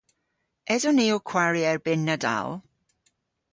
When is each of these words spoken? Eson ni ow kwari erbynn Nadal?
Eson 0.73 0.95
ni 0.97 1.05
ow 1.15 1.21
kwari 1.29 1.61
erbynn 1.71 2.05
Nadal? 2.07 2.49